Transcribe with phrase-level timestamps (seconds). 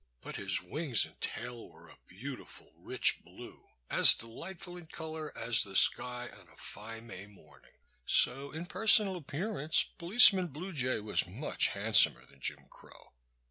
[0.21, 5.61] But his wings and tail were a beautiful rich blue, as delightful in color as
[5.63, 11.27] the sky on a fine May morning; so in personal appearance Policeman Blue Jay was
[11.27, 13.13] much handsomer than Jim Crow.